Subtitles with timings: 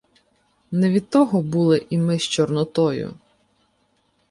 [0.71, 3.13] Не від того були і ми з Чорнотою.